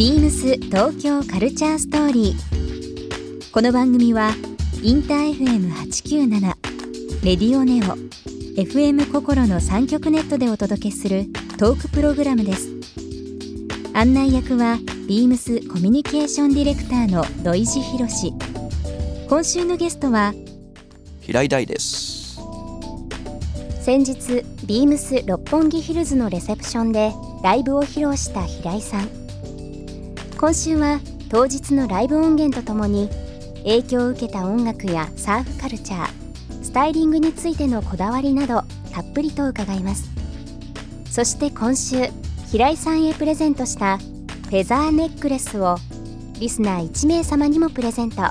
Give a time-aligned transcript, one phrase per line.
[0.00, 3.52] ビームス東京カルチャーストーリー。
[3.52, 4.30] この番組は
[4.82, 6.40] インター FM897
[7.22, 7.98] レディオネオ
[8.58, 11.26] FM 心の三極ネットでお届けする
[11.58, 12.70] トークプログラムです。
[13.92, 18.32] 案内役はビームスコミュニケーションディレクターの土井博志。
[19.28, 20.32] 今週のゲストは
[21.20, 22.40] 平井大です
[23.82, 27.12] 先日ビームス六本木ヒルズのレセプションで
[27.44, 29.19] ライブを披露した平井さん
[30.40, 33.10] 今週は当日のライブ音源とともに
[33.58, 40.08] 影響を受けた音楽やサーフカルチャースタイリングについてのこだわりなどたっぷりと伺います。
[41.10, 42.08] そして今週
[42.50, 45.76] 平井さんへプレゼントしたフェザーネックレスを
[46.38, 48.22] リスナー1名様にもプレゼント。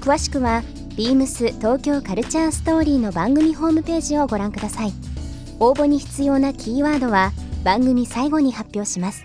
[0.00, 0.62] 詳しくは
[0.96, 4.94] ビームス東京カルチャーストーリーの番組ホームページをご覧ください。
[5.60, 7.32] 応募に必要なキーワードは
[7.64, 9.24] 番組最後に発表します。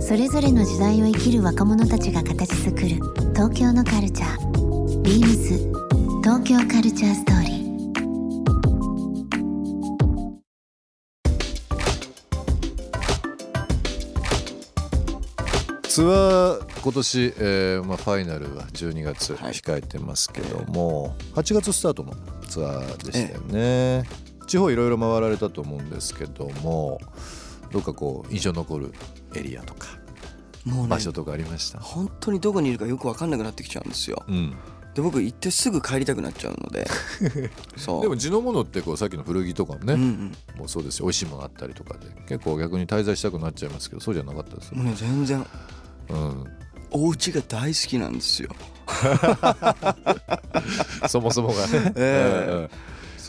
[0.00, 2.86] それぞれの時代を生きる若者たちが形作る
[3.34, 5.02] 東京のカルチャー。
[5.02, 5.58] ビームス
[6.22, 7.58] 東京カルチャーストーリー。
[15.88, 19.52] ツアー今年、えーまあ、ファイナルは12月はい。
[19.52, 22.14] 控えてますけども、8月スタートの
[22.48, 24.04] ツアーでしたよね、
[24.46, 26.98] 地方いろいろ回られたと思うんですけども
[27.70, 28.94] どっかこう印象に残る
[29.34, 29.88] エリアとか
[30.64, 34.22] もうね場所とかありました、本当にどこにいるかよく分かんなくなってきちゃうんですよ。
[34.28, 34.56] うん、
[34.94, 36.86] で僕行ってすぐ帰りたくなっちゃうので
[37.76, 38.02] そう。
[38.02, 40.32] でも地のものってこうさっきの古着とかもね、うんうん。
[40.58, 44.76] もうそうですし美味しいものあったりとかで結構逆に滞在したくなっちゃいますけどそうじゃなかったですよ。
[44.76, 45.46] もうね全然。
[46.10, 46.44] うん、
[46.90, 48.50] お家が大好きなんですよ。
[51.08, 52.50] そもそもがね、 ええ。
[52.50, 52.64] うんうん。
[52.64, 52.70] そう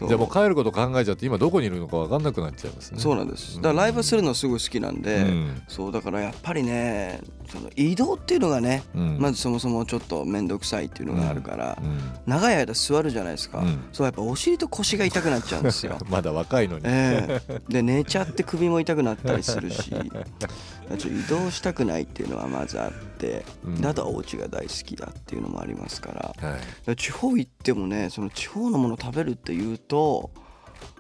[0.07, 2.99] じゃあもう帰ること考えちゃって今どこにいるのか分かんなくなっちゃいますね。
[2.99, 3.55] そうなんです。
[3.57, 5.61] だからライブするのすごい好きなんで、うん。
[5.67, 7.21] そうだからやっぱりね
[7.51, 9.17] その移動っていうのがね、うん。
[9.19, 11.99] まずそもそもちょっと面倒くさいっていうのがあるから、うん。
[12.25, 13.83] 長い間座るじゃないですか、うん。
[13.91, 15.97] そうやっぱお尻と腰が痛くなっちゃうんですよ。
[16.09, 17.61] まだ若いのに、ええ。
[17.67, 23.45] で寝ちゃって首も痛くなったりするしちょっと移動したくないっていうのはまずあって、
[23.83, 26.49] あとはお家が大好きだっていうのもありますから。
[26.49, 26.57] は
[26.93, 29.88] い、地方行ってもねその地方のもの食べるっていうと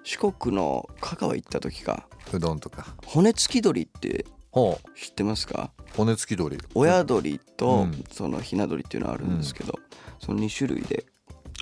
[0.03, 2.07] 四国の香川行った時か。
[2.33, 2.95] うどんとか。
[3.05, 4.99] 骨付き鳥ってほう。
[4.99, 5.71] 知ってますか？
[5.95, 8.03] 骨付き鳥親鳥とうん。
[8.11, 9.73] そのひな鳥っていうのはあるんですけど、
[10.19, 11.05] その2種類で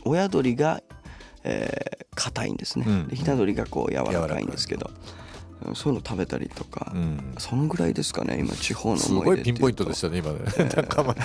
[0.06, 0.82] 親鳥が
[1.44, 3.08] えー硬いんですね、うん。
[3.08, 4.90] でひな鳥がこう柔らかいんですけど、
[5.76, 7.36] そういうの食べたりとか、うん。
[7.38, 10.40] そのぐらいですかね今地方のす思い出ごいピンポイントでしたね今ね。
[10.70, 11.18] 高 松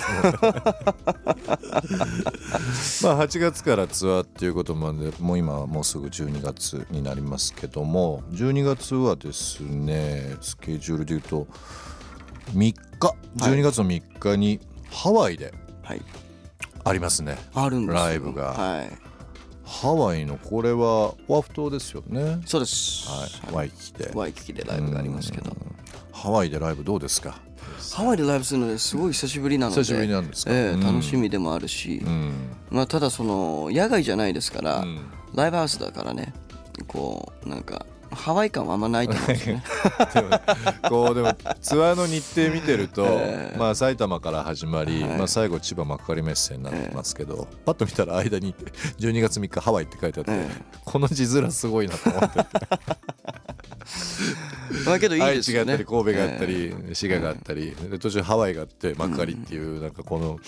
[3.03, 11.47] まあ8月からツアーっていうことなんでもう今はもうすぐ12月になりますけども12月はですねスケジュールでいうと
[12.53, 12.75] 3日
[13.37, 14.59] 12月の3日に
[14.91, 16.01] ハワイではい。
[16.85, 18.03] ありますね、あるんですよ。
[18.03, 18.53] ライブが。
[18.53, 19.12] はい
[19.63, 22.41] ハワイのこれはオアフ島ですよね。
[22.45, 23.07] そうです。
[23.09, 24.11] はい、ワイキキで。
[24.13, 25.55] ワイキキでライブがありますけど。
[26.11, 27.39] ハワイでライブどうですか？
[27.93, 29.81] ハワイでライブするのですごい久しぶりなので。
[29.81, 30.51] 久しぶりなんですか？
[30.53, 30.81] ええうん。
[30.81, 32.33] 楽しみでもあるし、うん。
[32.69, 34.99] まあ、ただその野外じゃないですから、うん。
[35.33, 36.33] ライブハウスだからね。
[36.87, 37.85] こうなんか
[38.23, 39.61] ハワイ感はあんまないと思うんですね。
[40.87, 45.17] こ うでもツアーの日程見てると、 ええまあ埼玉から始まり、はい。
[45.17, 48.55] まあ最後千葉幕張メッセになってますけど、パッと見たら間に
[48.97, 50.49] 12月3日ハワイって書いてあって、え
[50.85, 52.39] この字面すごいなと思って。
[54.87, 55.73] まあけどいい愛ですよね。
[55.73, 60.39] 知があったり神戸があったり、え滋賀があったりで途中ハワイがあって幕張っていう、なんかこの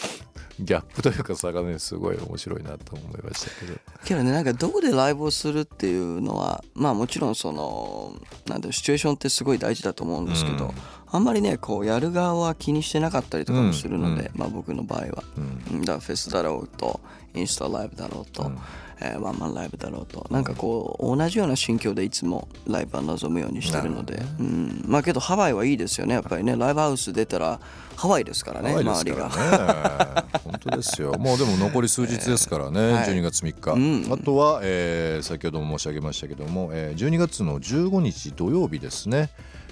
[0.59, 3.73] ギャップというか差がねすごい面白いなと思いましたけど。
[3.73, 8.13] えけどねなんかどこでライブをするっていうのはまあもちろんその
[8.47, 10.71] なんだろうシチュエーションってすごい大事だと思うんですけど、うん
[11.11, 15.23] あんまりねこうやる側は気にしてなかったりとかもするので、うんまあ僕の場合は、
[15.71, 15.81] うん。
[15.81, 16.99] だからフェスだろうと
[17.33, 18.57] インスタライブだろうと、うん。
[19.01, 20.25] えーワンマンライブだろうと。
[20.29, 26.13] なんかこう同じような心境でいつもライブは望むようにしてるので、うん、まあけどハワイはいいですよね。
[26.13, 27.59] やっぱりねライブハウス出たら
[27.97, 29.27] ハワイですからねハワイです周りが。
[29.27, 31.13] ね本当ですよ。
[31.13, 33.09] もうでも残り数日ですからね、 はい。
[33.09, 34.13] 12月3日、うん。
[34.13, 39.29] あとは、えー先ほども申し上げましたけども、えー12月の15日土曜日ですね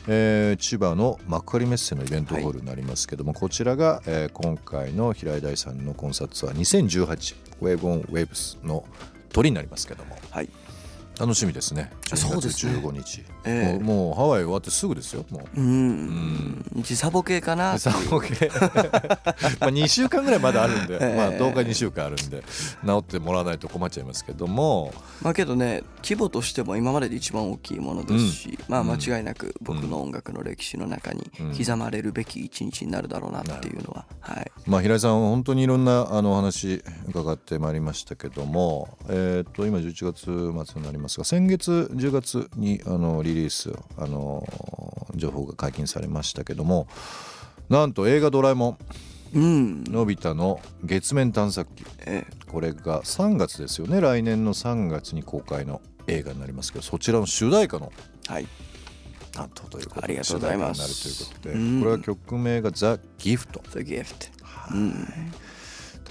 [0.07, 8.85] えー千葉の幕張メッセのイベントホールになりますけども、こちらが、えー今回の平井大さんのコンサートツアー2018ウェーブオンウェーブスの
[9.31, 10.17] 鳥になりますけども。
[10.29, 10.49] はい。
[11.19, 11.91] 楽しみですね。
[12.05, 12.73] 12月そうですね。
[12.73, 13.79] 15日、ええ。
[13.79, 15.61] もうもうハワイ終わってすぐですよもう。
[15.61, 16.65] うん。
[16.77, 17.95] 時差ボケかなっていう。
[17.95, 18.51] 3ボケ。
[19.59, 21.15] まあ2週間ぐらいまだあるんで、ええ。
[21.15, 22.43] まあ10日2週間あるんで。
[22.85, 24.93] 治ってもらわないと困っちゃいますけども。
[25.21, 34.51] まあけどね規模としても今までで一番大きいものですし、まあ間違いなく僕の音楽の歴史の中に刻まれるべき一日になるだろうなっていうのは、はい。
[34.65, 44.47] まあ、平井さん本当にいろんなあのお話伺ってまいりましたけども、えー、と今11月末になりますが先月10月にあのリリースあの
[45.15, 46.87] 情報が解禁されましたけども
[47.69, 48.77] なんと映画「ドラえもん
[49.33, 49.83] うん。
[49.85, 53.99] のび太の月面探索機」えこれが3月ですよね。
[53.99, 57.91] 来年の3月に公開の映画になりますけどそちらの主題歌の
[58.27, 58.47] はい。
[59.31, 60.83] 担当ということでありがとうございます。
[60.83, 61.79] 主題歌になるということで、うん。
[61.79, 64.29] これは曲名が「ザ・ギフト The Gift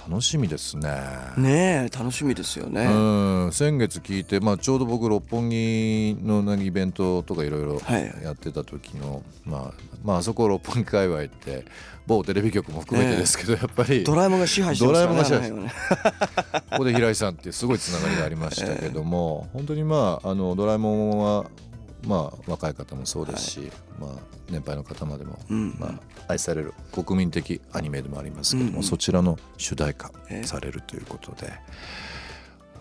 [0.09, 0.89] 楽しみですね。
[1.37, 3.51] ねえ楽しみですよね、うん。
[3.53, 8.13] 先月聞いて、まあ、ちょうど僕六本木のなイベントとかいろいろはい。
[8.21, 9.73] やってた時の、まあ、
[10.03, 11.65] まああそこ六本木界隈って
[12.05, 16.63] 某テレビ局も含めてですけど、やっぱりドラえもんが支配してますからねドラえもんが支配あの辺はね。
[16.71, 21.45] ここで平井さんっていうすごいつながりがありましたけども、本当にまああのドラえもんは
[22.05, 24.09] まあ若い方もそうですし、まあ
[24.49, 28.83] 年配の方までも、んまあ愛される国民的アニメでもありますけども、うんうん。
[28.83, 30.41] そちらの主題歌え？
[30.41, 31.53] えされるということで。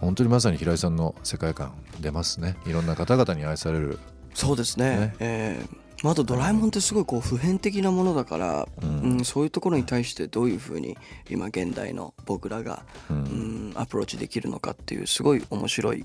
[0.00, 2.56] 本当にまさに平井さんの世界観出ますね。
[2.66, 4.00] いろんな方々に愛される。
[4.34, 4.96] そうですね。
[4.96, 5.16] ね。
[5.20, 9.24] ええまああとドラえもんってすごいこう普遍的なものだから、うん。
[9.24, 10.96] そういうところに対してどういうふうに
[11.30, 13.72] 今現代の僕らが、うん。
[13.74, 16.04] アプローチできるのかっていうすごい面白い、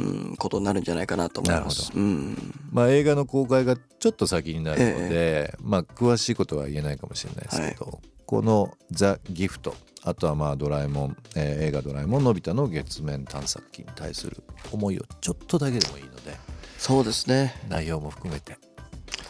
[0.00, 1.92] うん、ことになるんじゃないかなと思います。
[1.94, 2.54] うん。
[2.70, 9.74] まあ、映画の公開がちょっと先になるので、まあ、詳しいことは言えないかもしれないですけど、この「ザ・ギフト」
[10.04, 14.42] あとはまあドラえもん、えー映画「ドラえもんのび太の月面探索機」に対する
[14.72, 16.36] 思いをちょっとだけでもいいので
[16.78, 17.54] そうですね。
[17.68, 18.56] 内容も含めて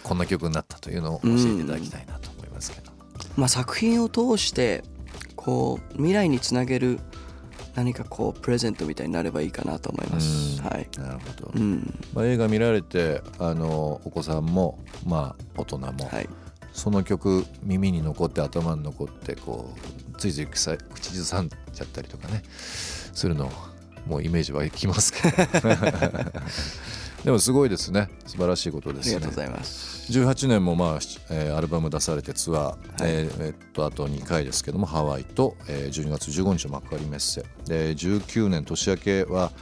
[0.03, 2.91] こんな曲になったというのを教えていただきたいなと思いますけど、
[3.37, 4.85] まあ、作品を通して
[5.37, 7.01] こう未来につなげる
[7.75, 10.61] 何かこうプレゼントみたいになればいいかなと思います。
[10.61, 10.67] うん。
[10.67, 11.99] はい、なるほど、うん。
[12.13, 16.29] まあ、映画見られてあのお子さんもまあ大人も、はい。
[16.73, 19.75] その曲耳に残って頭に残ってこ
[20.15, 23.51] うついつい口口ずさんじゃったりとかねするの
[24.07, 25.37] もうイメージ湧きますけど
[27.25, 28.09] でもすごいですね。
[28.27, 29.17] 素晴らしいことですね。
[29.17, 30.11] ありがとうございます。
[30.13, 30.99] 18年もまあ、
[31.31, 37.45] えーアルバム出されてツアー、えーえっとあと2回ですけどもハワイと、えー12月15日の幕張メッセ。
[37.67, 39.53] で19年年明けは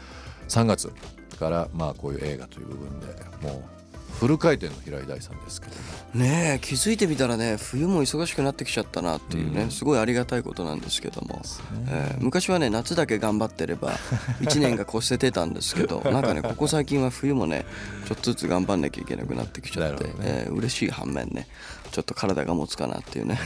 [0.48, 0.90] 3月
[1.38, 3.06] からまあこういう映画という部分で
[3.42, 3.79] もう
[4.18, 5.74] フル回転の平井大さんですけど。
[5.76, 11.40] もねえ気づいてみたらね冬も忙しくなってきちゃったなっていうね、すごいありがたいことなんですけども、
[11.88, 13.92] えー昔はね夏だけ頑張ってれば
[14.42, 17.64] 1年が越せてたんですけどなんかねここ最近は冬もね
[18.06, 21.46] ちょっとずつ頑張んなきゃいけなくなってきちゃって、なるほどえー嬉しい反面ね
[21.92, 23.38] ちょっと体が持つかなっていうね。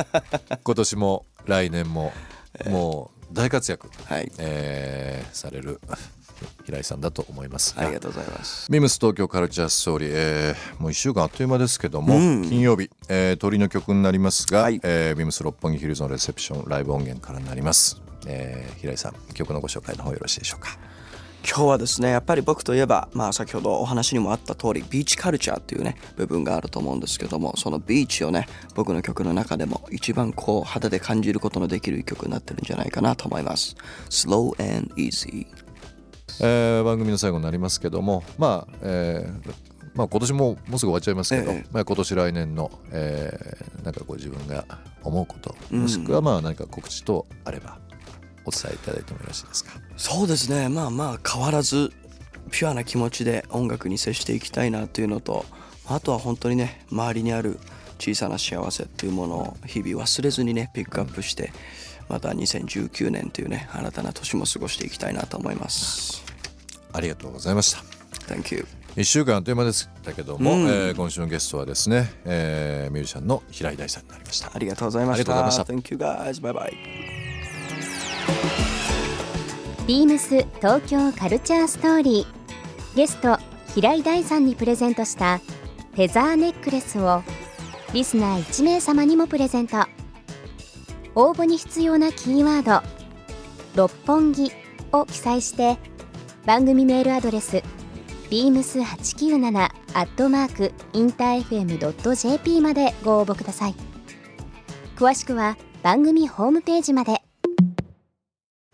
[0.62, 2.12] 今年も来年も
[2.68, 4.30] もう大活躍、はい。
[4.38, 5.80] えーされる
[6.64, 7.74] 平井さんだと思います。
[7.76, 8.70] ありがとうございます。
[8.70, 12.42] ミムス東京カルチャーストーリー、えーもう1週間あっという間ですけども、うん。
[12.48, 14.80] 金曜日、えー鳥の曲になりますが、はい。
[14.82, 20.78] えービムス六本木ヒルズのレセプションライブ音源からになります、えー平井さん曲のご紹介の方よろしいでしょうか。
[21.44, 33.74] 今日はですねやっぱり僕といえば、まあ、先ほどお話にもあった通りビーチカルチャーっていうね部分があると思うんですけどもそのビーチをね僕の曲の中でも一番こう肌で感じることのできる曲になってるんじゃないかなと思います。
[34.08, 35.46] Slow and Easy
[36.40, 39.54] えー番組の最後になりますけどもまあ、えー
[39.94, 41.66] まあ、今年ももうすぐ終わっちゃいますけど、ええ。
[41.70, 44.64] まあ、今年来年の、えーなんかこう自分が
[45.02, 47.78] 思うこともしくはまあ何か告知とあれば
[48.46, 49.72] お伝えいただいてもよろしいですか？
[49.96, 50.68] そうですね。
[50.68, 51.92] まあまあ変わらず
[52.50, 55.44] ピュアな気持ちで音楽に接していきたいなというのと
[55.86, 57.58] あとは本当にね周りにある
[57.98, 61.52] 小さな幸せっていうものを日々忘れずにねピックアップして
[62.12, 66.22] また2019年というね新たな年も過ごしていきたいなと思います。
[66.92, 67.82] ありがとうございました。
[68.32, 68.66] Thank you.
[68.96, 70.68] 1週間あっという間でしたけども、うん。
[70.68, 74.50] えー今週のゲストはですね、えーミュージシャンの平井大さんになりました。
[74.54, 75.32] ありがとうございました。
[75.32, 76.42] ありがとうございま Thank you guys.
[76.42, 76.72] Bye bye.
[79.86, 82.96] ビームス東京カルチャーストーリー。
[82.96, 83.38] ゲスト
[83.74, 87.22] 平井大さんにプレゼントしたフェザーネックレスを
[87.94, 89.86] リスナー1名様にもプレゼント
[91.14, 92.86] 応募に必要なキーワード
[93.76, 94.50] 「六本木」
[94.92, 95.78] を記載して
[96.46, 97.62] 番組メールアドレス
[98.30, 103.74] beams897 アットマークインター FM.jp までご応募ください。
[104.96, 107.20] 詳しくは番組ホームページまで。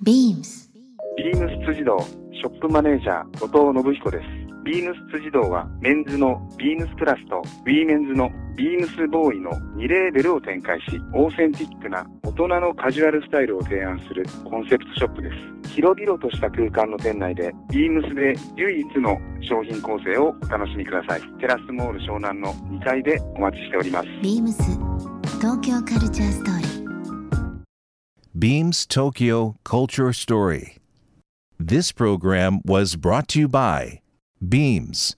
[0.05, 0.69] beams
[1.17, 4.25] ビームス辻堂ショップマネージャー後藤信彦です。
[4.65, 15.71] ビームス辻堂はメンズのビームスプラスとウィーメンズのビームスボーイの2レーベルを展開し、オーセンティックな大人のカジュアルスタイルを提案するコンセプトショップです。
[15.71, 21.23] 広々とした空間の店内でビームスで唯一の商品構成をお楽しみください。
[21.39, 24.09] テラスモール湘南の2階でお待ちしております。
[24.23, 24.53] beams
[25.41, 26.69] 東京カルチャーストーリー
[28.37, 30.79] Beams Tokyo Culture Story.
[31.61, 34.01] This program was brought to you by
[34.43, 35.15] Beams.